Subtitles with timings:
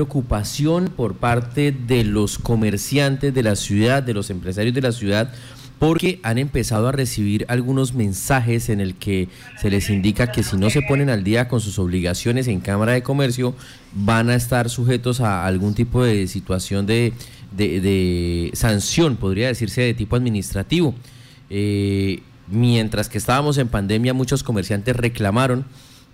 [0.00, 5.34] preocupación por parte de los comerciantes de la ciudad, de los empresarios de la ciudad,
[5.80, 9.28] porque han empezado a recibir algunos mensajes en el que
[9.60, 12.92] se les indica que si no se ponen al día con sus obligaciones en Cámara
[12.92, 13.56] de Comercio,
[13.92, 17.12] van a estar sujetos a algún tipo de situación de,
[18.52, 20.94] sanción, podría decirse, de tipo administrativo.
[21.50, 25.64] Eh, mientras que estábamos en pandemia, muchos comerciantes reclamaron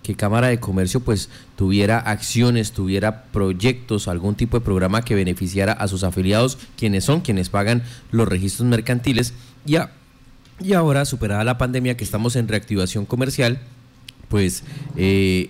[0.05, 5.73] que Cámara de Comercio pues tuviera acciones, tuviera proyectos, algún tipo de programa que beneficiara
[5.73, 9.33] a sus afiliados, quienes son quienes pagan los registros mercantiles.
[9.65, 9.77] Y,
[10.59, 13.59] y ahora, superada la pandemia, que estamos en reactivación comercial,
[14.29, 14.63] pues
[14.95, 15.49] eh,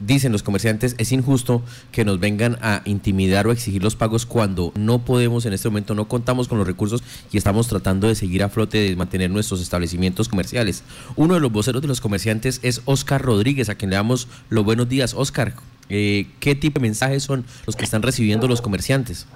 [0.00, 4.72] dicen los comerciantes, es injusto que nos vengan a intimidar o exigir los pagos cuando
[4.74, 8.42] no podemos en este momento, no contamos con los recursos y estamos tratando de seguir
[8.42, 10.82] a flote, de mantener nuestros establecimientos comerciales.
[11.16, 14.64] Uno de los voceros de los comerciantes es Oscar Rodríguez, a quien le damos los
[14.64, 15.14] buenos días.
[15.14, 15.54] Oscar,
[15.88, 19.26] eh, ¿qué tipo de mensajes son los que están recibiendo los comerciantes?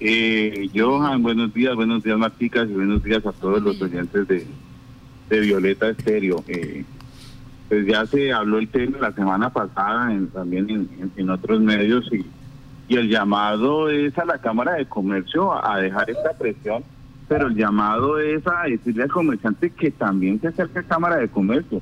[0.00, 4.46] Eh, Johan, buenos días, buenos días Marticas y buenos días a todos los oyentes de,
[5.28, 6.42] de Violeta Estéreo.
[6.48, 6.84] Eh,
[7.70, 12.26] pues ya se habló el tema la semana pasada también en, otros medios y,
[12.88, 16.82] y el llamado es a la Cámara de Comercio a, dejar esta presión,
[17.28, 21.28] pero el llamado es a decirle al comerciante que también se acerque a Cámara de
[21.28, 21.80] Comercio.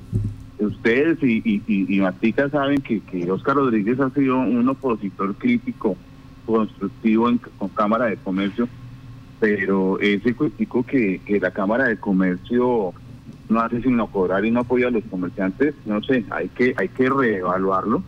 [0.59, 5.97] Ustedes y, y, y, Matica saben que, que Oscar Rodríguez ha sido un opositor crítico,
[6.45, 8.69] constructivo en, con Cámara de Comercio,
[9.39, 12.93] pero ese critico que, que la Cámara de Comercio
[13.49, 16.87] no hace sino cobrar y no apoya a los comerciantes, no sé, hay que hay
[16.89, 18.03] que reevaluarlo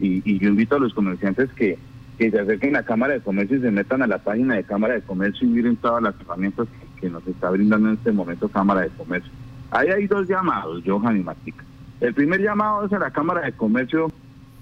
[0.00, 1.78] y, yo invito a los comerciantes que,
[2.18, 4.64] que se acerquen a la Cámara de Comercio y se metan a la página de
[4.64, 6.66] Cámara de Comercio y miren todas las herramientas
[7.00, 9.30] que, nos está brindando en este momento Cámara de Comercio.
[9.70, 11.52] Ahí hay dos llamados, Johan y.
[12.00, 14.10] El primer llamado es a la Cámara de Comercio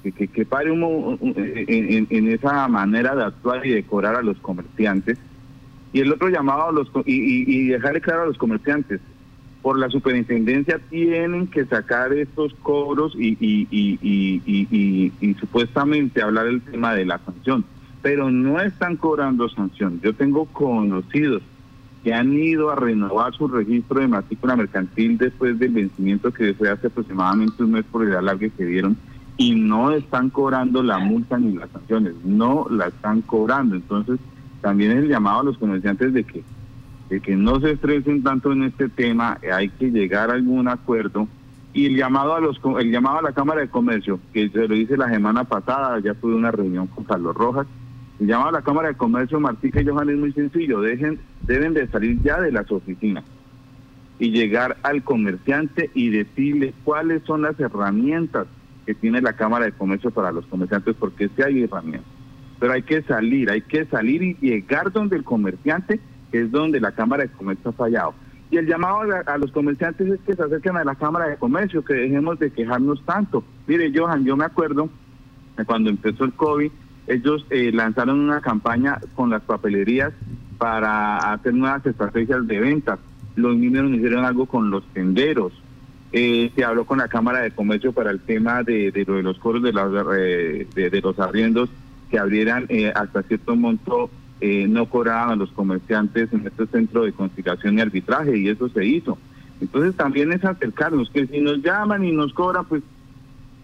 [0.02, 4.36] que, que, pare un, en, en, esa manera de actuar y de cobrar a los
[4.38, 5.18] comerciantes.
[5.92, 9.00] Y el otro llamado a los y, y dejarle claro a los comerciantes,
[9.62, 17.06] por la superintendencia tienen que sacar estos cobros y, y, supuestamente hablar del tema de
[17.06, 17.64] la sanción,
[18.02, 20.00] pero no están cobrando sanción.
[20.02, 21.42] Yo tengo conocidos
[22.02, 26.68] que han ido a renovar su registro de matrícula mercantil después del vencimiento que fue
[26.68, 28.96] hace aproximadamente un mes por el alargue que dieron
[29.36, 33.76] y no están cobrando la multa ni las sanciones, no la están cobrando.
[33.76, 34.18] Entonces,
[34.60, 36.42] también es el llamado a los comerciantes de que
[37.08, 41.28] que no se estresen tanto en este tema, hay que llegar a algún acuerdo.
[41.74, 44.74] Y el llamado a los el llamado a la Cámara de Comercio, que se lo
[44.74, 47.66] hice la semana pasada, ya tuve una reunión con Carlos Rojas,
[48.20, 51.74] el llamado a la Cámara de Comercio, Martín y Johan es muy sencillo, dejen, deben
[51.74, 53.24] de salir ya de las oficinas
[54.18, 58.46] y llegar al comerciante y decirle cuáles son las herramientas
[58.86, 62.08] que tiene la Cámara de Comercio para los comerciantes, porque sí hay herramientas.
[62.60, 65.98] Pero hay que salir, hay que salir y llegar donde el comerciante
[66.32, 68.14] que es donde la Cámara de Comercio ha fallado.
[68.50, 71.84] Y el llamado a, los comerciantes es que se acerquen a la Cámara de Comercio,
[71.84, 73.44] que dejemos de quejarnos tanto.
[73.66, 74.90] Mire, Johan, yo me acuerdo
[75.66, 76.70] cuando empezó el COVID,
[77.06, 80.12] ellos eh, lanzaron una campaña con las papelerías
[80.58, 82.98] para hacer nuevas estrategias de venta.
[83.36, 85.52] Los mineros hicieron algo con los tenderos.
[86.12, 89.38] Eh, se habló con la Cámara de Comercio para el tema de, de, de los
[89.38, 91.70] coros de, de, de, los arriendos
[92.10, 94.10] que abrieran eh, hasta cierto monto
[94.44, 98.68] eh, no cobraban a los comerciantes en este centro de conciliación y arbitraje y eso
[98.70, 99.16] se hizo.
[99.60, 102.82] Entonces también es acercarnos, que si nos llaman y nos cobran, pues,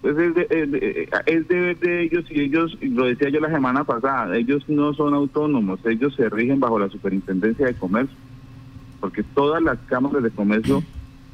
[0.00, 4.36] pues es, de, es, deber de ellos y ellos, lo decía yo la semana pasada,
[4.36, 8.16] ellos no son autónomos, ellos se rigen bajo la superintendencia de comercio,
[9.00, 10.84] porque todas las cámaras de comercio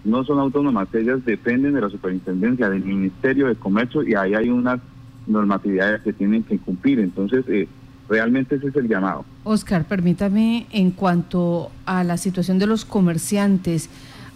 [0.05, 4.49] no son autónomas, ellas dependen de la superintendencia, del Ministerio de Comercio y ahí hay
[4.49, 4.81] unas
[5.26, 7.00] normatividades que tienen que cumplir.
[7.00, 7.69] Entonces, eh,
[8.09, 9.25] Realmente ese es el llamado.
[9.45, 13.89] Oscar, permítame, en cuanto a la situación de los comerciantes,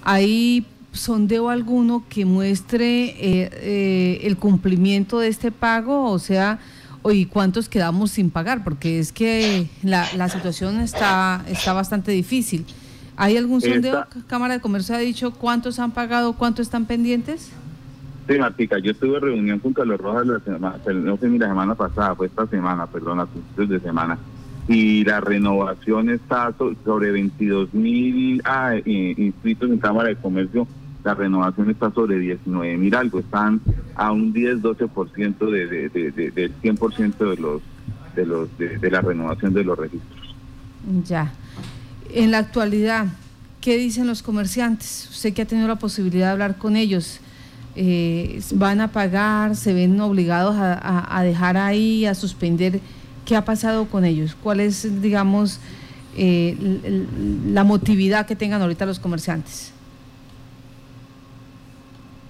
[0.03, 6.11] ¿hay sondeo alguno que muestre eh, eh, el cumplimiento de este pago?
[6.11, 6.59] O sea,
[7.11, 8.65] ¿y cuántos quedamos sin pagar?
[8.65, 12.65] Porque es que la, la situación está, está bastante difícil.
[13.17, 14.07] ¿Hay algún sondeo?
[14.29, 17.51] ¿Cámara de Comercio ha dicho cuántos han pagado, cuántos están pendientes?
[18.29, 21.75] Sí, Martica, yo tuve reunión con Carlos Rojas la semana, no sé ni la semana
[21.75, 24.19] pasada, fue esta semana, perdón, a principios de semana.
[24.69, 26.53] Y la renovación está
[26.85, 30.69] sobre 22 mil ah, eh, inscritos en Cámara de Comercio.
[31.05, 33.63] La renovación está sobre 19 mil algo, están
[33.95, 37.63] a un 10-12% de, de, de, de, del 100% de los
[38.15, 40.35] de los de la renovación de los registros.
[41.07, 41.33] Ya.
[42.13, 43.07] En la actualidad,
[43.63, 45.09] ¿qué dicen los comerciantes?
[45.11, 47.21] Usted que ha tenido la posibilidad de hablar con ellos.
[47.81, 52.81] Eh, van a pagar, se ven obligados a, dejar ahí, a suspender.
[53.25, 54.37] ¿Qué ha pasado con ellos?
[54.43, 55.61] ¿Cuál es, digamos,
[56.17, 56.57] eh,
[57.47, 59.71] la motividad que tengan ahorita los comerciantes?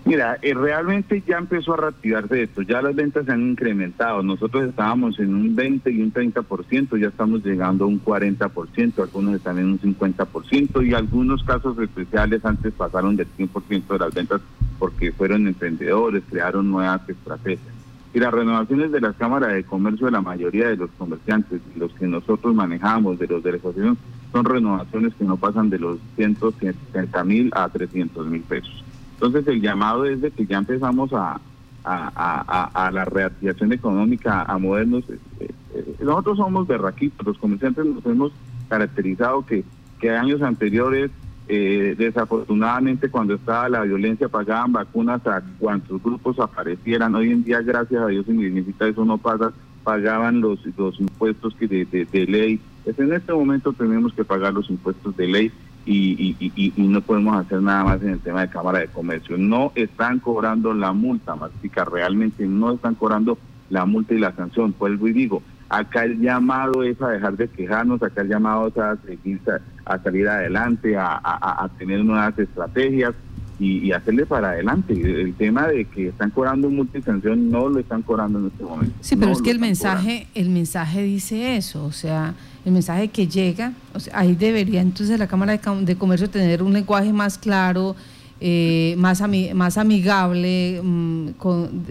[0.08, 4.22] Mira, eh, realmente ya empezó a reactivarse esto, ya las ventas se han incrementado.
[4.22, 9.34] Nosotros estábamos en un 20 y un 30%, ya estamos llegando a un 40%, algunos
[9.34, 14.40] están en un 50% y algunos casos especiales antes pasaron del 100% de las ventas
[14.78, 17.74] porque fueron emprendedores, crearon nuevas estrategias.
[18.14, 21.92] Y las renovaciones de las cámaras de comercio de la mayoría de los comerciantes, los
[21.92, 23.98] que nosotros manejamos, de los de la asociación,
[24.32, 28.87] son renovaciones que no pasan de los 170 mil a 300 mil pesos.
[29.20, 31.40] Entonces el llamado es de que ya empezamos a,
[31.84, 35.02] la reactivación económica, a movernos.
[35.10, 38.30] Eh, eh, nosotros somos berraquitos, los comerciantes nos hemos
[38.68, 39.64] caracterizado que,
[39.98, 41.10] que años anteriores,
[41.48, 47.12] eh, desafortunadamente cuando estaba la violencia pagaban vacunas a cuantos grupos aparecieran.
[47.16, 51.66] Hoy en día, gracias a Dios, necesita eso no pasa, pagaban los, los impuestos que
[51.66, 52.60] de, de, ley.
[52.84, 55.52] Pues en este momento tenemos que pagar los impuestos de ley
[55.86, 59.36] y, no podemos hacer nada más en el tema de Cámara de Comercio.
[59.38, 63.38] No están cobrando la multa, Martica, realmente no están cobrando
[63.70, 64.74] la multa y la sanción.
[64.78, 68.78] Vuelvo y digo, acá el llamado es a dejar de quejarnos, acá el llamado es
[68.78, 69.40] a, seguir,
[69.84, 73.14] a salir adelante, a, tener nuevas estrategias
[73.58, 74.92] y, hacerle para adelante.
[74.92, 78.64] El tema de que están cobrando multa y sanción no lo están cobrando en este
[78.64, 78.94] momento.
[79.00, 82.34] Sí, pero es que el mensaje, el mensaje dice eso, o sea
[82.68, 83.72] el mensaje que llega,
[84.12, 87.96] ahí debería entonces la Cámara de, Comercio tener un lenguaje más claro,
[88.40, 89.22] eh, más,
[89.54, 91.28] más amigable, mm,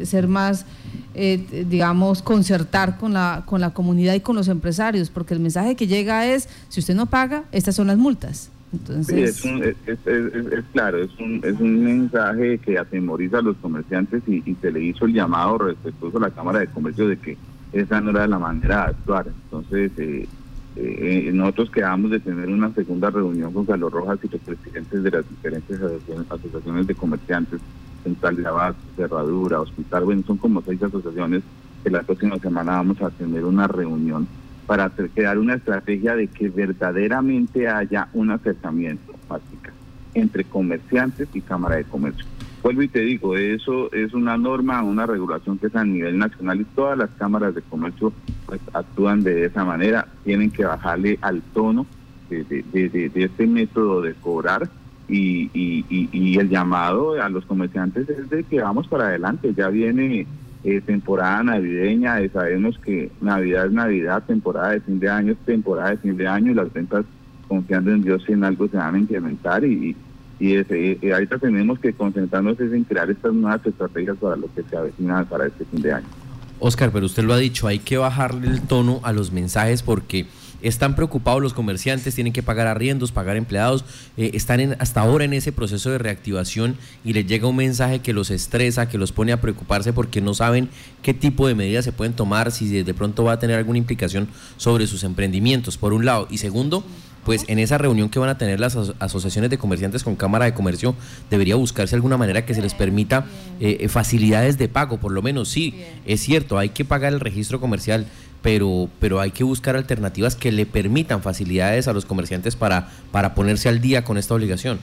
[0.03, 0.65] ser más,
[1.15, 5.75] eh, digamos, concertar con la, con la comunidad y con los empresarios, porque el mensaje
[5.75, 8.51] que llega es, si usted no paga, estas son las multas.
[8.71, 9.43] Entonces...
[9.85, 14.83] es, claro, es un, es un mensaje que atemoriza a los comerciantes y, se le
[14.83, 17.37] hizo el llamado respetuoso a la Cámara de Comercio de que
[17.73, 19.27] esa no era la manera de actuar.
[19.27, 20.27] Entonces, eh,
[20.79, 25.11] eh, nosotros quedamos de tener una segunda reunión con Carlos Rojas y los presidentes de
[25.11, 25.79] las diferentes
[26.29, 27.59] asociaciones, de comerciantes,
[28.03, 31.41] Central de Abasto, Cerradura, Hospital, bueno, son como seis asociaciones
[31.83, 34.27] que la próxima semana vamos a tener una reunión
[34.67, 39.73] para crear una estrategia de que verdaderamente haya un acercamiento básica
[40.13, 42.25] entre comerciantes y Cámara de Comercio.
[42.63, 46.61] Vuelvo y te digo, eso es una norma, una regulación que es a nivel nacional
[46.61, 48.11] y todas las cámaras de comercio
[48.45, 51.85] pues, actúan de esa manera, tienen que bajarle al tono
[52.29, 54.69] de, este método de cobrar
[55.07, 60.27] y, y, el llamado a los comerciantes es de que vamos para adelante, ya viene
[60.63, 65.39] eh, temporada navideña, eh, sabemos que Navidad es Navidad, temporada de fin de año es
[65.39, 67.05] temporada de fin de año y las ventas
[67.47, 69.95] confiando en Dios en algo se van a implementar y,
[70.39, 74.77] y eh, ahorita tenemos que concentrarnos en crear estas nuevas estrategias para lo que se
[74.77, 76.07] avecina para este fin de año.
[76.59, 80.25] Oscar, pero usted lo ha dicho, hay que bajarle el tono a los mensajes porque
[80.61, 83.85] están preocupados los comerciantes, tienen que pagar arriendos, pagar empleados,
[84.17, 87.99] eh, están en, hasta ahora en ese proceso de reactivación y les llega un mensaje
[87.99, 90.69] que los estresa, que los pone a preocuparse porque no saben
[91.03, 94.27] qué tipo de medidas se pueden tomar, si de pronto va a tener alguna implicación
[94.57, 96.27] sobre sus emprendimientos, por un lado.
[96.31, 96.83] Y segundo,
[97.27, 100.53] pues en esa reunión que van a tener las asociaciones de comerciantes con Cámara de
[100.53, 100.95] Comercio,
[101.29, 103.25] debería buscarse alguna manera que se les permita
[103.59, 107.19] eh, eh, facilidades de pago, por lo menos sí, es cierto, hay que pagar el
[107.19, 108.07] registro comercial,
[108.41, 113.35] pero, pero hay que buscar alternativas que le permitan facilidades a los comerciantes para, para
[113.35, 114.79] ponerse al día con esta obligación.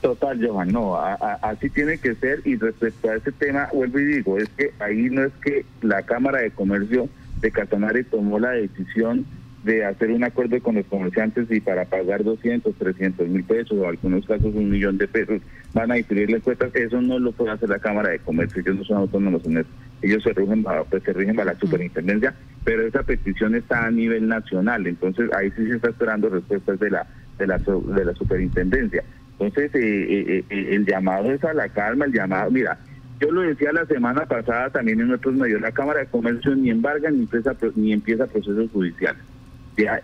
[0.00, 4.38] Total, Johan, no, así tiene que ser y respecto a ese tema, vuelvo y digo,
[4.38, 7.10] es que ahí no es que la Cámara de Comercio
[7.42, 9.26] de Catanare tomó la decisión
[9.62, 13.84] de hacer un acuerdo con los comerciantes y para pagar 200, 300 mil pesos o
[13.84, 15.40] en algunos casos un millón de pesos
[15.72, 18.84] van a las cuentas, eso no lo puede hacer la Cámara de Comercio, ellos no
[18.84, 19.68] son autónomos en eso,
[20.02, 24.26] ellos se rigen, pues, se rigen para la superintendencia, pero esa petición está a nivel
[24.26, 27.06] nacional, entonces ahí sí se está esperando respuestas de la
[27.38, 29.02] de la, de la superintendencia.
[29.38, 32.78] Entonces eh, eh, eh, el llamado es a la calma, el llamado, mira,
[33.20, 36.70] yo lo decía la semana pasada también en otros medios, la Cámara de Comercio ni
[36.70, 39.22] embarga ni empieza, ni empieza procesos judiciales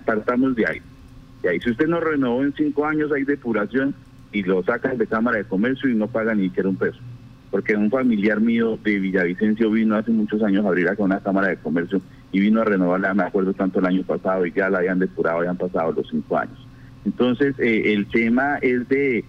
[0.04, 0.82] partamos de ahí.
[1.42, 3.94] Y ahí, si usted no renovó en cinco años, hay depuración
[4.32, 6.98] y lo sacan de Cámara de Comercio y no pagan ni siquiera un peso.
[7.50, 11.48] Porque un familiar mío de Villavicencio vino hace muchos años a abrir acá una Cámara
[11.48, 14.78] de Comercio y vino a renovarla, me acuerdo tanto el año pasado, y ya la
[14.78, 16.58] habían depurado, habían pasado los cinco años.
[17.06, 19.24] Entonces, eh, el tema es de,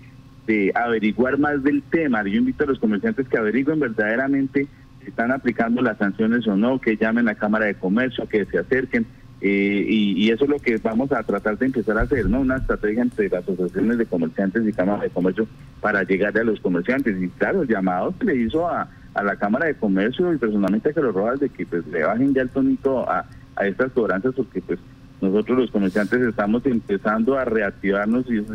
[0.48, 2.24] de averiguar más del tema.
[2.24, 4.68] Yo invito a los comerciantes que averigüen verdaderamente
[5.00, 8.58] si están aplicando las sanciones o no, que llamen a Cámara de Comercio, que se
[8.58, 9.06] acerquen
[9.42, 12.42] Eh, y, eso es lo que vamos a tratar de empezar a hacer, ¿no?
[12.42, 15.48] Una estrategia entre las asociaciones de comerciantes y cámaras de comercio
[15.80, 17.22] para llegar a los comerciantes.
[17.22, 20.94] Y claro, el llamado que le hizo a, la Cámara de Comercio y personalmente a
[20.94, 24.34] que los Rojas de que pues le bajen ya el tonito a, a estas cobranzas
[24.34, 24.80] porque pues
[25.22, 28.46] nosotros los comerciantes estamos empezando a reactivarnos y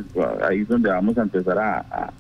[0.48, 2.12] ahí es donde vamos a empezar a,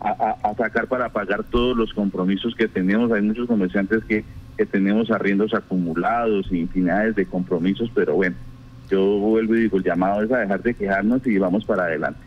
[0.00, 3.12] a, sacar para pagar todos los compromisos que tenemos.
[3.12, 4.24] Hay muchos comerciantes que,
[4.56, 8.36] que tenemos arriendos acumulados y infinidades de compromisos, pero bueno,
[8.90, 12.20] yo vuelvo y digo, el llamado es a dejar de quejarnos y vamos para adelante.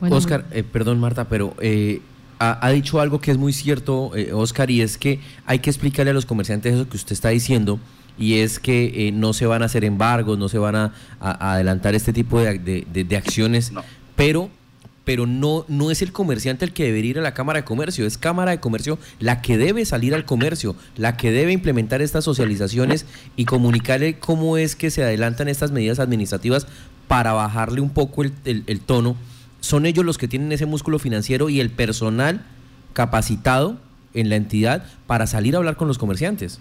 [0.00, 2.00] Oscar, eh, perdón Marta, pero eh,
[2.38, 6.10] ha, dicho algo que es muy cierto, eh, Oscar, y es que hay que explicarle
[6.10, 7.78] a los comerciantes eso que usted está diciendo,
[8.18, 12.12] y es que no se van a hacer embargos, no se van a, adelantar este
[12.12, 13.72] tipo de, de, acciones,
[14.14, 14.50] pero
[15.04, 18.06] pero no, no es el comerciante el que debería ir a la Cámara de Comercio,
[18.06, 22.24] es Cámara de Comercio la que debe salir al comercio, la que debe implementar estas
[22.24, 23.06] socializaciones
[23.36, 26.66] y comunicarle cómo es que se adelantan estas medidas administrativas
[27.06, 29.16] para bajarle un poco el, el, tono.
[29.60, 32.42] Son ellos los que tienen ese músculo financiero y el personal
[32.94, 33.76] capacitado
[34.14, 36.60] en la entidad para salir a hablar con los comerciantes.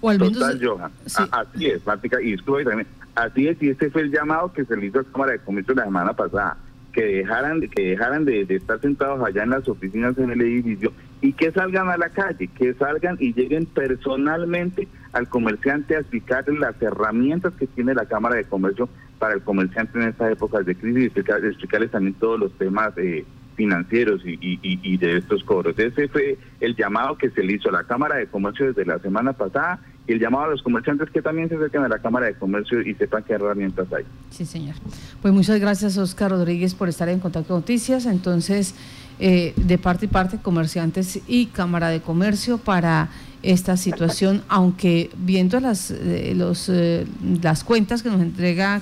[0.00, 0.92] O al menos, Total, Johan.
[1.30, 2.86] Así es, práctica, y también.
[3.14, 5.40] Así es, y este fue el llamado que se le hizo a la Cámara de
[5.40, 6.56] Comercio la semana pasada
[6.92, 11.32] que dejaran, que dejaran de, estar sentados allá en las oficinas en el edificio y
[11.32, 16.80] que salgan a la calle, que salgan y lleguen personalmente al comerciante a explicarle las
[16.80, 21.02] herramientas que tiene la Cámara de Comercio para el comerciante en estas épocas de crisis
[21.02, 21.06] y
[21.46, 25.78] explicarles, también todos los temas eh, financieros y, y, de estos cobros.
[25.78, 28.98] Ese fue el llamado que se le hizo a la Cámara de Comercio desde la
[29.00, 32.26] semana pasada y el llamado a los comerciantes que también se acerquen a la Cámara
[32.26, 34.02] de Comercio y sepan qué herramientas hay.
[34.30, 34.74] Sí, señor.
[35.22, 38.06] Pues muchas gracias, Oscar Rodríguez, por estar en contacto con Noticias.
[38.06, 38.74] Entonces,
[39.20, 43.08] eh, de parte y parte, comerciantes y Cámara de Comercio para
[43.44, 47.06] esta situación, aunque viendo las, eh, eh,
[47.40, 48.80] las cuentas que nos entrega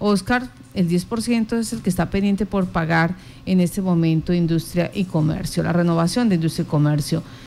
[0.00, 3.14] Oscar, el 10% es el que está pendiente por pagar
[3.46, 7.22] en este momento industria y comercio, la renovación de industria y comercio.